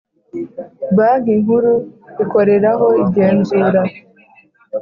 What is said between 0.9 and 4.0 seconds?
Banki Nkuru ikoreraho igenzura